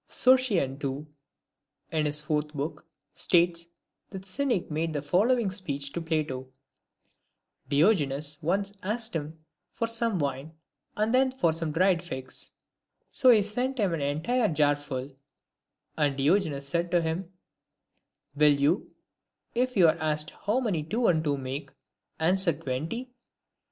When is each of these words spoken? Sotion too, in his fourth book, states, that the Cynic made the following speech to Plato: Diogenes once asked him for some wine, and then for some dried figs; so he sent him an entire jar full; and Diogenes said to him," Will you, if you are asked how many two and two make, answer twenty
Sotion 0.07 0.79
too, 0.79 1.05
in 1.91 2.07
his 2.07 2.21
fourth 2.23 2.55
book, 2.55 2.87
states, 3.13 3.67
that 4.09 4.23
the 4.23 4.27
Cynic 4.27 4.71
made 4.71 4.93
the 4.93 5.01
following 5.03 5.51
speech 5.51 5.91
to 5.91 6.01
Plato: 6.01 6.47
Diogenes 7.69 8.41
once 8.41 8.73
asked 8.81 9.15
him 9.15 9.37
for 9.71 9.85
some 9.85 10.17
wine, 10.17 10.55
and 10.97 11.13
then 11.13 11.29
for 11.31 11.53
some 11.53 11.71
dried 11.71 12.01
figs; 12.01 12.51
so 13.11 13.29
he 13.29 13.43
sent 13.43 13.77
him 13.77 13.93
an 13.93 14.01
entire 14.01 14.47
jar 14.49 14.75
full; 14.75 15.11
and 15.95 16.17
Diogenes 16.17 16.67
said 16.67 16.89
to 16.89 17.03
him," 17.03 17.31
Will 18.35 18.59
you, 18.59 18.89
if 19.53 19.77
you 19.77 19.87
are 19.87 19.99
asked 19.99 20.31
how 20.47 20.59
many 20.61 20.81
two 20.81 21.05
and 21.05 21.23
two 21.23 21.37
make, 21.37 21.69
answer 22.19 22.53
twenty 22.53 23.11